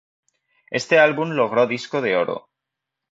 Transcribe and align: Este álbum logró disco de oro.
Este 0.71 0.97
álbum 0.97 1.29
logró 1.33 1.67
disco 1.67 2.01
de 2.01 2.17
oro. 2.17 2.49